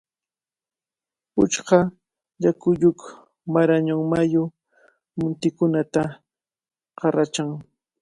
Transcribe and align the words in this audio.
Puchka 1.33 1.79
yakuyuq 2.43 2.99
Marañón 3.53 4.01
mayu 4.11 4.43
muntikunata 5.17 6.03
qarachan. 6.99 7.49